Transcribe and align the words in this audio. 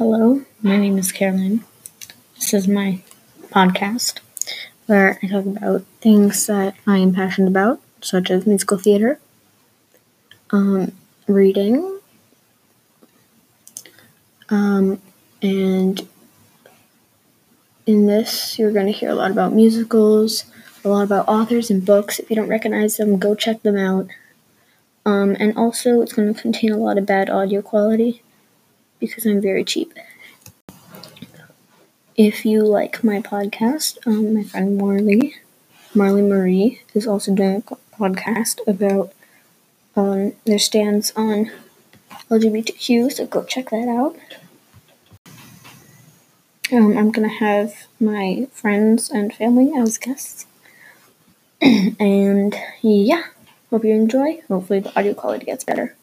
Hello, 0.00 0.40
my 0.62 0.78
name 0.78 0.96
is 0.96 1.12
Caroline. 1.12 1.62
This 2.34 2.54
is 2.54 2.66
my 2.66 3.02
podcast 3.50 4.20
where 4.86 5.18
I 5.22 5.26
talk 5.26 5.44
about 5.44 5.82
things 6.00 6.46
that 6.46 6.74
I 6.86 6.96
am 6.96 7.12
passionate 7.12 7.48
about, 7.48 7.82
such 8.00 8.30
as 8.30 8.46
musical 8.46 8.78
theater, 8.78 9.20
um, 10.52 10.92
reading, 11.28 12.00
um, 14.48 15.02
and 15.42 16.08
in 17.84 18.06
this, 18.06 18.58
you're 18.58 18.72
going 18.72 18.86
to 18.86 18.98
hear 18.98 19.10
a 19.10 19.14
lot 19.14 19.30
about 19.30 19.52
musicals, 19.52 20.46
a 20.82 20.88
lot 20.88 21.02
about 21.02 21.28
authors 21.28 21.68
and 21.68 21.84
books. 21.84 22.18
If 22.18 22.30
you 22.30 22.36
don't 22.36 22.48
recognize 22.48 22.96
them, 22.96 23.18
go 23.18 23.34
check 23.34 23.60
them 23.60 23.76
out. 23.76 24.08
Um, 25.04 25.36
and 25.38 25.54
also, 25.58 26.00
it's 26.00 26.14
going 26.14 26.32
to 26.32 26.40
contain 26.40 26.72
a 26.72 26.78
lot 26.78 26.96
of 26.96 27.04
bad 27.04 27.28
audio 27.28 27.60
quality 27.60 28.22
because 29.00 29.26
I'm 29.26 29.40
very 29.40 29.64
cheap. 29.64 29.92
If 32.16 32.44
you 32.44 32.62
like 32.62 33.02
my 33.02 33.20
podcast, 33.20 33.98
um, 34.06 34.34
my 34.34 34.42
friend 34.42 34.76
Marley, 34.76 35.36
Marley 35.94 36.22
Marie, 36.22 36.82
is 36.94 37.06
also 37.06 37.34
doing 37.34 37.64
a 37.68 37.76
podcast 37.96 38.60
about 38.66 39.12
um, 39.96 40.34
their 40.44 40.58
stance 40.58 41.12
on 41.16 41.50
LGBTQ, 42.30 43.12
so 43.12 43.26
go 43.26 43.42
check 43.44 43.70
that 43.70 43.88
out. 43.88 44.16
Um, 46.72 46.96
I'm 46.96 47.10
gonna 47.10 47.28
have 47.28 47.86
my 47.98 48.46
friends 48.52 49.10
and 49.10 49.34
family 49.34 49.72
as 49.76 49.98
guests. 49.98 50.46
and 51.60 52.54
yeah, 52.82 53.24
hope 53.70 53.84
you 53.84 53.94
enjoy. 53.94 54.40
Hopefully, 54.48 54.80
the 54.80 54.96
audio 54.98 55.14
quality 55.14 55.46
gets 55.46 55.64
better. 55.64 55.96